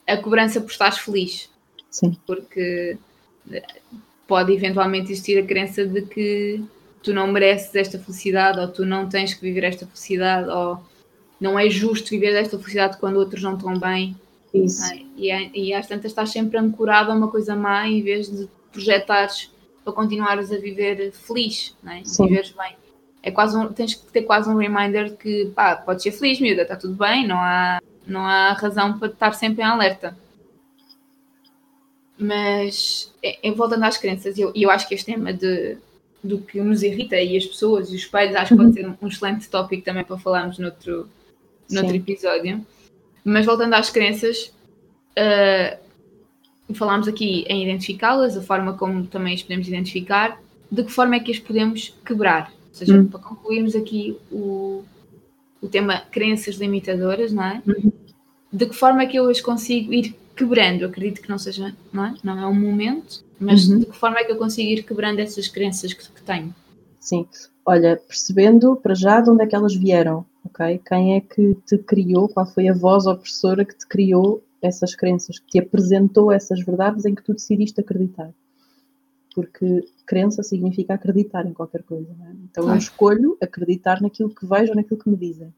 [0.06, 1.50] a cobrança por estares feliz.
[1.90, 2.18] Sim.
[2.28, 2.98] Porque
[4.28, 6.62] pode eventualmente existir a crença de que
[7.02, 10.84] tu não mereces esta felicidade ou tu não tens que viver esta felicidade ou
[11.40, 14.16] não é justo viver esta felicidade quando outros não estão bem.
[14.54, 14.84] Isso.
[14.84, 15.00] É?
[15.16, 18.50] E, é, e às tantas estás sempre ancorado a uma coisa má em vez de
[18.72, 19.50] projetares
[19.84, 22.02] para continuares a viver feliz, não é?
[22.04, 22.76] viveres bem.
[23.22, 26.62] É quase um, tens que ter quase um reminder que pá, podes ser feliz, miúda,
[26.62, 30.18] está tudo bem, não há, não há razão para estar sempre em alerta.
[32.18, 35.78] Mas, é, é, voltando às crenças, e eu, eu acho que este tema de,
[36.24, 38.74] do que nos irrita e as pessoas e os espelhos, acho que pode uhum.
[38.74, 41.10] ser um, um excelente tópico também para falarmos noutro,
[41.70, 42.66] noutro episódio.
[43.24, 44.54] Mas voltando às crenças,
[45.18, 45.89] uh,
[46.74, 50.40] falámos aqui em identificá-las, a forma como também as podemos identificar,
[50.72, 52.52] de que forma é que as podemos quebrar.
[52.70, 53.08] Ou seja, uhum.
[53.08, 54.84] para concluirmos aqui o,
[55.62, 57.62] o tema crenças limitadoras, não é?
[57.66, 57.92] Uhum.
[58.52, 60.82] De que forma é que eu as consigo ir quebrando?
[60.82, 62.16] Eu acredito que não seja, não é?
[62.24, 63.80] Não é um momento, mas uhum.
[63.80, 66.54] de que forma é que eu consigo ir quebrando essas crenças que, que tenho?
[67.00, 67.26] Sim,
[67.66, 70.80] olha, percebendo para já de onde é que elas vieram, ok?
[70.88, 75.40] Quem é que te criou, qual foi a voz opressora que te criou essas crenças,
[75.40, 78.34] que te apresentou essas verdades em que tu decidiste acreditar.
[79.34, 82.32] Porque crença significa acreditar em qualquer coisa, é?
[82.50, 82.78] Então claro.
[82.78, 85.54] eu escolho acreditar naquilo que vejo ou naquilo que me dizem.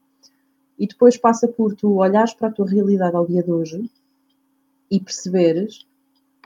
[0.78, 3.90] E depois passa por tu olhares para a tua realidade ao dia de hoje
[4.90, 5.86] e perceberes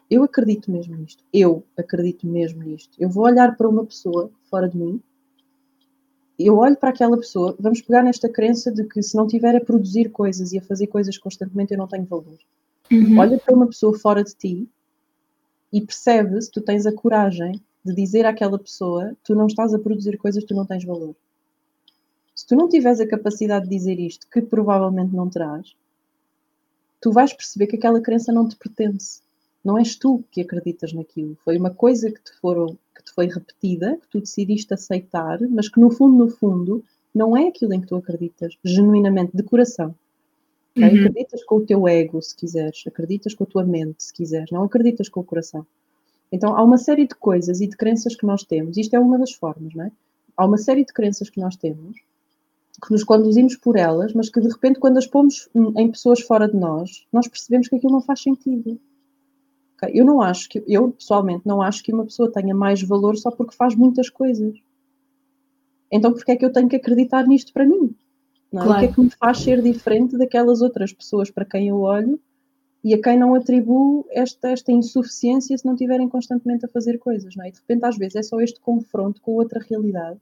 [0.10, 1.24] eu acredito mesmo nisto.
[1.34, 2.96] Eu acredito mesmo nisto.
[3.00, 5.02] Eu vou olhar para uma pessoa fora de mim
[6.38, 9.62] eu olho para aquela pessoa, vamos pegar nesta crença de que se não tiver a
[9.62, 12.38] produzir coisas e a fazer coisas constantemente, eu não tenho valor.
[12.92, 13.18] Uhum.
[13.18, 14.70] Olha para uma pessoa fora de ti
[15.72, 19.80] e percebe se tu tens a coragem de dizer àquela pessoa: tu não estás a
[19.80, 21.16] produzir coisas, tu não tens valor.
[22.36, 25.74] Se tu não tiveres a capacidade de dizer isto, que provavelmente não terás,
[27.00, 29.22] tu vais perceber que aquela crença não te pertence.
[29.64, 31.38] Não és tu que acreditas naquilo.
[31.44, 35.80] Foi uma coisa que te foram te foi repetida, que tu decidiste aceitar, mas que
[35.80, 39.96] no fundo, no fundo, não é aquilo em que tu acreditas, genuinamente, de coração.
[40.76, 40.90] Okay?
[40.90, 41.06] Uhum.
[41.06, 44.64] Acreditas com o teu ego, se quiseres, acreditas com a tua mente, se quiseres, não
[44.64, 45.66] acreditas com o coração.
[46.32, 49.18] Então, há uma série de coisas e de crenças que nós temos, isto é uma
[49.18, 49.92] das formas, não é?
[50.36, 51.98] Há uma série de crenças que nós temos,
[52.84, 56.48] que nos conduzimos por elas, mas que de repente, quando as pomos em pessoas fora
[56.48, 58.78] de nós, nós percebemos que aquilo não faz sentido.
[59.92, 63.30] Eu não acho que, eu pessoalmente não acho que uma pessoa tenha mais valor só
[63.30, 64.58] porque faz muitas coisas.
[65.92, 67.96] Então, porque é que eu tenho que acreditar nisto para mim?
[68.54, 68.58] É?
[68.58, 68.72] Claro.
[68.72, 72.20] O que é que me faz ser diferente daquelas outras pessoas para quem eu olho
[72.84, 77.36] e a quem não atribuo esta, esta insuficiência se não estiverem constantemente a fazer coisas,
[77.36, 77.50] não é?
[77.50, 80.20] E de repente, às vezes, é só este confronto com outra realidade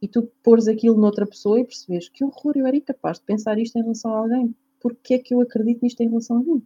[0.00, 3.58] e tu pôres aquilo noutra pessoa e percebes que horror, eu era incapaz de pensar
[3.58, 4.54] isto em relação a alguém.
[4.80, 6.62] Porquê é que eu acredito nisto em relação a mim?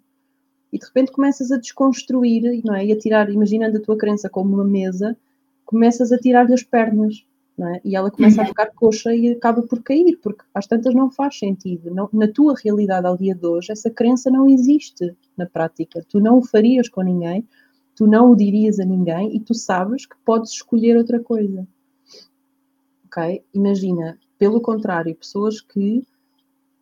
[0.73, 2.87] E de repente começas a desconstruir não é?
[2.87, 5.17] e a tirar, imaginando a tua crença como uma mesa,
[5.65, 7.25] começas a tirar-lhe as pernas
[7.61, 7.81] é?
[7.85, 8.45] e ela começa uhum.
[8.45, 11.95] a ficar coxa e acaba por cair, porque às tantas não faz sentido.
[11.95, 16.05] Não, na tua realidade ao dia de hoje, essa crença não existe na prática.
[16.09, 17.47] Tu não o farias com ninguém,
[17.95, 21.67] tu não o dirias a ninguém e tu sabes que podes escolher outra coisa.
[23.07, 23.45] Ok?
[23.53, 26.03] Imagina, pelo contrário, pessoas que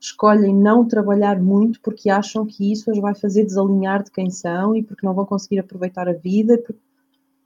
[0.01, 4.75] escolhem não trabalhar muito porque acham que isso as vai fazer desalinhar de quem são
[4.75, 6.63] e porque não vão conseguir aproveitar a vida.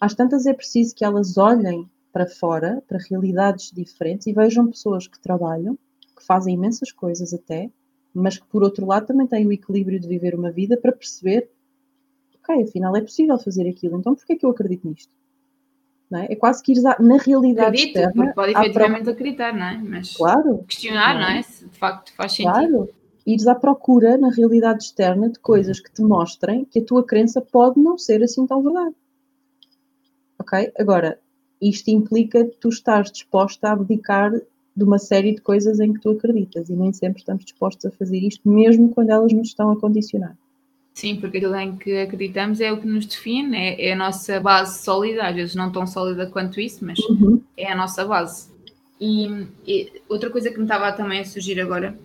[0.01, 5.09] Às tantas é preciso que elas olhem para fora, para realidades diferentes e vejam pessoas
[5.09, 5.77] que trabalham,
[6.17, 7.69] que fazem imensas coisas até,
[8.15, 11.51] mas que por outro lado também têm o equilíbrio de viver uma vida para perceber,
[12.37, 15.13] ok, afinal é possível fazer aquilo, então porquê é que eu acredito nisto?
[16.23, 16.33] É?
[16.33, 16.37] é?
[16.37, 18.33] quase que ires na realidade Acredito, externa.
[18.35, 19.79] Pode efetivamente acreditar, não é?
[19.79, 21.43] Mas claro, questionar, não é?
[21.43, 22.53] Se de facto faz sentido.
[22.53, 22.91] Claro,
[23.27, 27.41] ires à procura na realidade externa de coisas que te mostrem que a tua crença
[27.41, 28.95] pode não ser assim tão verdade.
[30.39, 30.73] Ok?
[30.79, 31.19] Agora,
[31.61, 34.33] isto implica tu estares disposta a abdicar
[34.77, 37.91] de uma série de coisas em que tu acreditas e nem sempre estamos dispostos a
[37.93, 40.37] fazer isto, mesmo quando elas nos estão a condicionar.
[40.95, 44.39] Sim, porque aquilo em que acreditamos é o que nos define, é, é a nossa
[44.39, 47.43] base sólida, às vezes não tão sólida quanto isso, mas uhum.
[47.57, 48.49] é a nossa base.
[49.01, 51.99] E, e, outra coisa que me estava também a surgir agora,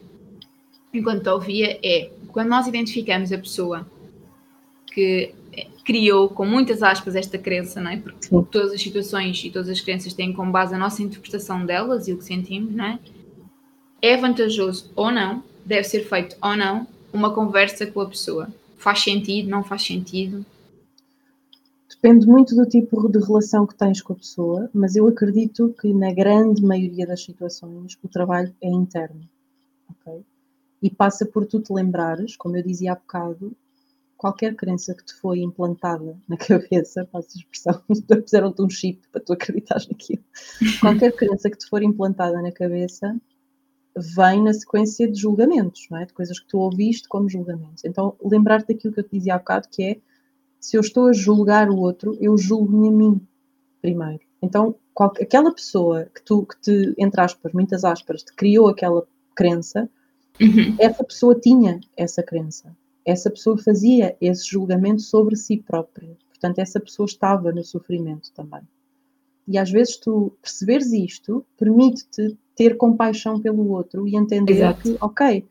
[0.91, 3.86] enquanto ouvia, é quando nós identificamos a pessoa
[4.91, 5.36] que
[5.86, 7.97] criou, com muitas aspas, esta crença, não é?
[7.97, 8.43] Porque Sim.
[8.52, 12.13] todas as situações e todas as crenças têm como base a nossa interpretação delas e
[12.13, 12.99] o que sentimos, não é?
[14.02, 19.03] É vantajoso ou não, deve ser feito ou não, uma conversa com a pessoa Faz
[19.03, 20.45] sentido, não faz sentido?
[21.89, 25.93] Depende muito do tipo de relação que tens com a pessoa, mas eu acredito que
[25.93, 29.27] na grande maioria das situações o trabalho é interno.
[29.89, 30.23] Okay?
[30.81, 33.53] E passa por tu te lembrares, como eu dizia há bocado,
[34.15, 37.83] qualquer crença que te foi implantada na cabeça, passo a expressão,
[38.23, 40.23] fizeram-te um chip para tu acreditares naquilo.
[40.79, 43.13] Qualquer crença que te for implantada na cabeça
[43.95, 46.06] vem na sequência de julgamentos, não é?
[46.06, 47.84] De coisas que tu ouviste como julgamentos.
[47.84, 49.97] Então, lembrar-te daquilo que eu te dizia há bocado, que é
[50.60, 53.21] se eu estou a julgar o outro, eu julgo-me a mim
[53.82, 54.19] primeiro.
[54.41, 59.08] Então, qual, aquela pessoa que tu, que te, entre aspas, muitas aspas, te criou aquela
[59.36, 59.89] crença,
[60.39, 60.75] uhum.
[60.78, 62.75] essa pessoa tinha essa crença.
[63.06, 66.17] Essa pessoa fazia esse julgamento sobre si própria.
[66.30, 68.62] Portanto, essa pessoa estava no sofrimento também.
[69.47, 74.82] E às vezes tu perceberes isto permite-te ter compaixão pelo outro e entender Exato.
[74.82, 75.45] que, ok,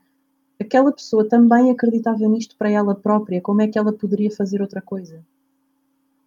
[0.61, 4.79] aquela pessoa também acreditava nisto para ela própria, como é que ela poderia fazer outra
[4.79, 5.19] coisa?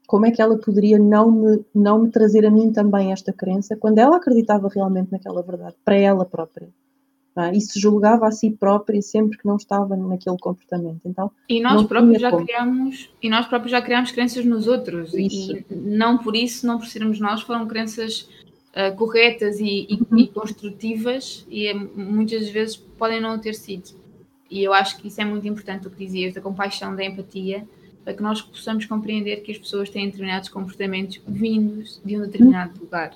[0.09, 3.77] Como é que ela poderia não me, não me trazer a mim também esta crença
[3.77, 6.69] quando ela acreditava realmente naquela verdade, para ela própria?
[7.37, 7.57] É?
[7.57, 11.01] E se julgava a si própria sempre que não estava naquele comportamento.
[11.05, 12.45] Então, e nós próprios já como.
[12.45, 15.57] criamos e nós próprios já criamos crenças nos outros isso.
[15.57, 18.29] e não por isso, não por sermos nós, foram crenças
[18.73, 20.19] uh, corretas e, e, uhum.
[20.19, 24.01] e, construtivas e é, muitas vezes podem não ter sido.
[24.51, 27.67] E eu acho que isso é muito importante, o que dizias, da compaixão, da empatia,
[28.05, 32.73] para que nós possamos compreender que as pessoas têm determinados comportamentos vindos de um determinado
[32.77, 32.85] uhum.
[32.85, 33.15] lugar.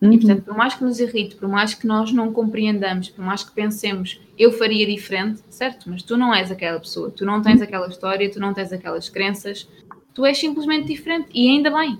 [0.00, 0.12] Uhum.
[0.12, 3.42] E portanto, por mais que nos irrite, por mais que nós não compreendamos, por mais
[3.42, 5.88] que pensemos, eu faria diferente, certo?
[5.88, 7.64] Mas tu não és aquela pessoa, tu não tens uhum.
[7.64, 9.68] aquela história, tu não tens aquelas crenças,
[10.12, 11.98] tu és simplesmente diferente e ainda bem.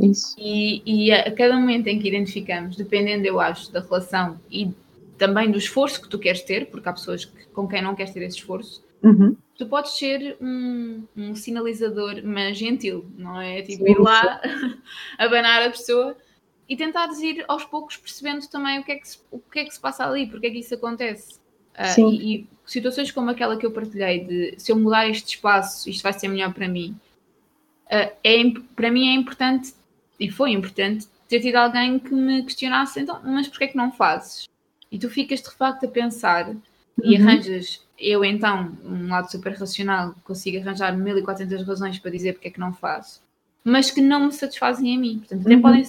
[0.00, 0.36] Isso.
[0.38, 4.72] E, e a, cada momento em que identificamos, dependendo, eu acho, da relação e
[5.16, 8.12] também do esforço que tu queres ter, porque há pessoas que, com quem não queres
[8.12, 9.36] ter esse esforço, uhum.
[9.56, 13.60] tu podes ser um, um, sinalizador, mas gentil, não é?
[13.62, 14.40] Tipo, sim, ir lá
[15.18, 16.16] abanar a pessoa
[16.68, 19.64] e tentar ir aos poucos percebendo também o que é que se, o que é
[19.64, 21.40] que se passa ali, porque é que isso acontece.
[21.74, 25.88] Uh, e, e, situações como aquela que eu partilhei de se eu mudar este espaço,
[25.88, 26.94] isto vai ser melhor para mim.
[27.86, 28.42] Uh, é,
[28.76, 29.72] para mim é importante
[30.18, 33.92] e foi importante ter tido alguém que me questionasse, então, mas porquê é que não
[33.92, 34.48] fazes?
[34.90, 36.60] E tu ficas de facto a pensar uhum.
[37.02, 42.48] e arranjas, eu então, um lado super racional, consigo arranjar 1400 razões para dizer porque
[42.48, 43.20] é que não faço,
[43.62, 45.18] mas que não me satisfazem a mim.
[45.18, 45.60] Portanto, uhum.
[45.60, 45.84] podem,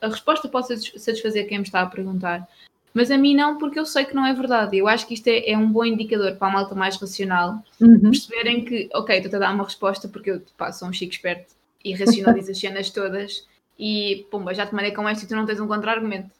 [0.00, 0.66] a resposta pode
[0.98, 2.46] satisfazer quem me está a perguntar,
[2.92, 4.76] mas a mim não, porque eu sei que não é verdade.
[4.76, 8.00] Eu acho que isto é, é um bom indicador para a malta mais racional uhum.
[8.00, 11.54] perceberem que, ok, estou a dar uma resposta porque eu pá, sou um chico esperto
[11.82, 13.46] e racionalizo as cenas todas
[13.82, 16.30] e pumba, já te mandei com esta e tu não tens um contra-argumento.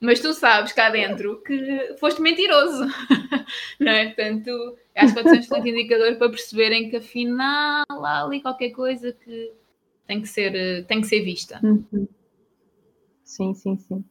[0.00, 2.86] Mas tu sabes cá dentro que foste mentiroso,
[3.80, 4.06] não é?
[4.06, 8.70] Portanto, acho que pode ser um excelente indicador para perceberem que afinal há ali qualquer
[8.70, 9.52] coisa que
[10.06, 11.58] tem que ser, tem que ser vista.
[11.60, 12.06] Uhum.
[13.24, 14.04] Sim, sim, sim.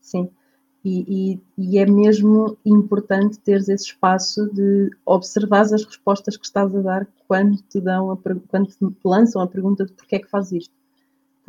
[0.00, 0.30] Sim.
[0.82, 6.74] E, e, e, é mesmo importante teres esse espaço de observar as respostas que estás
[6.74, 10.30] a dar quando te dão a, quando te lançam a pergunta de porquê é que
[10.30, 10.79] fazes isto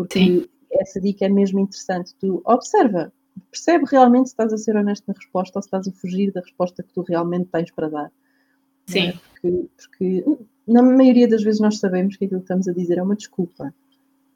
[0.03, 0.45] porque Sim.
[0.71, 2.13] essa dica é mesmo interessante.
[2.19, 3.11] Tu observa,
[3.49, 6.41] percebe realmente se estás a ser honesto na resposta ou se estás a fugir da
[6.41, 8.11] resposta que tu realmente tens para dar.
[8.87, 9.09] Sim.
[9.09, 9.13] É?
[9.13, 10.25] Porque, porque,
[10.67, 13.73] na maioria das vezes nós sabemos que aquilo que estamos a dizer é uma desculpa.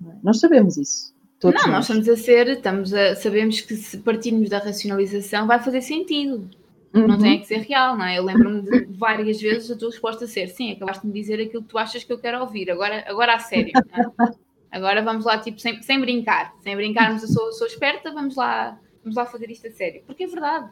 [0.05, 0.11] É?
[0.23, 1.13] Nós sabemos isso.
[1.39, 1.89] Todos não, nós.
[1.89, 6.49] nós estamos a ser, estamos a, sabemos que se partirmos da racionalização vai fazer sentido.
[6.93, 7.07] Uhum.
[7.07, 8.17] Não tem que ser real, não é?
[8.17, 11.61] Eu lembro-me de várias vezes a tua resposta ser sim, acabaste de me dizer aquilo
[11.61, 13.73] que tu achas que eu quero ouvir, agora, agora a sério.
[13.91, 14.44] É?
[14.75, 18.77] Agora vamos lá, tipo, sem, sem brincar, sem brincarmos, eu sou, sou esperta, vamos lá,
[19.01, 20.03] vamos lá fazer isto a sério.
[20.05, 20.69] Porque é verdade.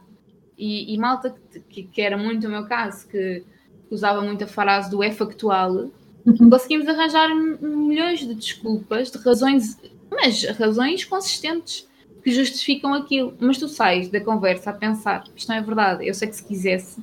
[0.57, 1.33] E, e malta,
[1.69, 3.45] que, que, era muito o meu caso, que
[3.89, 5.89] usava muito a frase do é factual,
[6.25, 6.49] uhum.
[6.49, 9.79] conseguimos arranjar milhões de desculpas, de razões,
[10.11, 11.87] mas razões consistentes
[12.21, 13.33] que justificam aquilo.
[13.39, 16.43] Mas tu sais da conversa a pensar, isto não é verdade, eu sei que se
[16.43, 17.01] quisesse,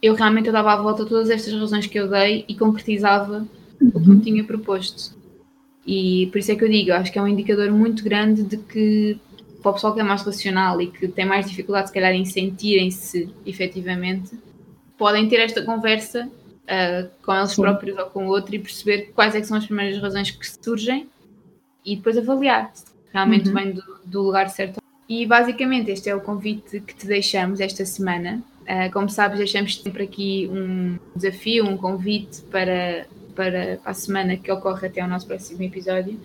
[0.00, 3.44] eu realmente eu dava a volta todas estas razões que eu dei e concretizava
[3.80, 3.88] uhum.
[3.88, 4.20] o que me uhum.
[4.20, 5.16] tinha proposto.
[5.86, 8.56] E por isso é que eu digo, acho que é um indicador muito grande de
[8.56, 9.18] que
[9.62, 12.24] para o pessoal que é mais racional e que tem mais dificuldade, se calhar, em
[12.24, 14.38] sentirem-se efetivamente,
[14.96, 16.28] podem ter esta conversa
[16.66, 17.62] uh, com eles Sim.
[17.62, 21.08] próprios ou com o outro e perceber quais é são as primeiras razões que surgem
[21.84, 23.54] e depois avaliar se realmente uhum.
[23.54, 24.80] vem do, do, lugar certo.
[25.08, 28.42] E basicamente este é o convite que te deixamos esta semana.
[28.62, 33.06] Uh, como sabes, deixamos sempre aqui um desafio, um convite para,
[33.36, 36.18] para a semana que ocorre até o nosso próximo episódio.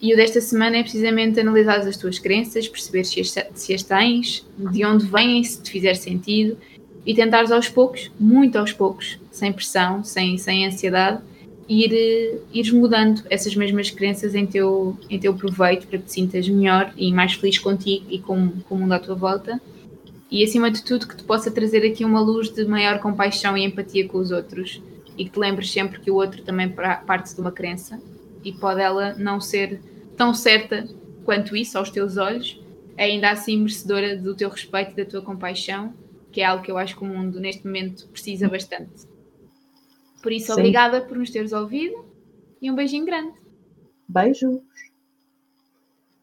[0.00, 3.82] E o desta semana é precisamente analisar as tuas crenças, perceber se as, se as
[3.82, 6.58] tens, de onde vêm, se te fizer sentido,
[7.06, 11.22] e tentares aos poucos, muito aos poucos, sem pressão, sem, sem ansiedade,
[11.68, 16.48] ir, ires mudando essas mesmas crenças em teu, em teu proveito para que te sintas
[16.48, 19.60] melhor e mais feliz contigo e com, com o mundo à tua volta.
[20.30, 23.64] E acima de tudo, que te possa trazer aqui uma luz de maior compaixão e
[23.64, 24.80] empatia com os outros
[25.16, 28.00] e que te lembres sempre que o outro também parte de uma crença
[28.44, 29.80] e pode ela não ser
[30.16, 30.86] tão certa
[31.24, 32.60] quanto isso aos teus olhos,
[32.98, 35.94] ainda assim merecedora do teu respeito e da tua compaixão
[36.32, 39.06] que é algo que eu acho que o mundo neste momento precisa bastante.
[40.22, 40.52] Por isso, Sim.
[40.52, 42.04] obrigada por nos teres ouvido
[42.60, 43.34] e um beijinho grande.
[44.08, 44.60] Beijos.